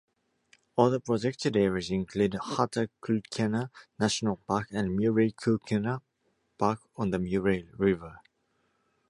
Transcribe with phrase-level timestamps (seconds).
[0.79, 3.69] Other protected areas include Hattah-Kulkyne
[3.99, 6.01] National Park and Murray-Kulkyne
[6.57, 8.19] Park on the Murray River.